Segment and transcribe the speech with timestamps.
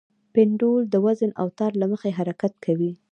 [0.33, 2.91] پینډول د وزن او تار له مخې حرکت کوي.